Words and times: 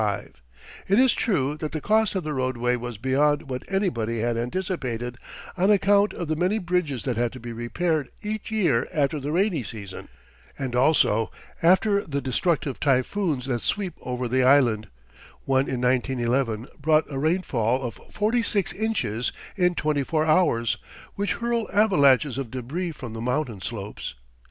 It 0.87 0.97
is 0.99 1.13
true 1.13 1.55
that 1.57 1.73
the 1.73 1.79
cost 1.79 2.15
of 2.15 2.23
the 2.23 2.33
roadway 2.33 2.75
was 2.75 2.97
beyond 2.97 3.43
what 3.43 3.61
anybody 3.71 4.21
had 4.21 4.35
anticipated, 4.35 5.19
on 5.55 5.69
account 5.69 6.11
of 6.13 6.27
the 6.27 6.35
many 6.35 6.57
bridges 6.57 7.03
that 7.03 7.17
had 7.17 7.31
to 7.33 7.39
be 7.39 7.51
repaired 7.53 8.09
each 8.23 8.49
year 8.49 8.87
after 8.91 9.19
the 9.19 9.31
rainy 9.31 9.61
season, 9.61 10.07
and 10.57 10.75
also 10.75 11.29
after 11.61 12.01
the 12.03 12.19
destructive 12.19 12.79
typhoons 12.79 13.45
that 13.45 13.61
sweep 13.61 13.93
over 14.01 14.27
the 14.27 14.41
island 14.41 14.87
one 15.45 15.69
in 15.69 15.81
1911 15.81 16.67
brought 16.81 17.05
a 17.11 17.19
rainfall 17.19 17.83
of 17.83 17.99
forty 18.09 18.41
six 18.41 18.73
inches 18.73 19.31
in 19.55 19.75
twenty 19.75 20.01
four 20.01 20.25
hours 20.25 20.77
which 21.13 21.33
hurl 21.35 21.69
avalanches 21.71 22.39
of 22.39 22.49
débris 22.49 22.95
from 22.95 23.13
the 23.13 23.21
mountain 23.21 23.61
slopes. 23.61 24.15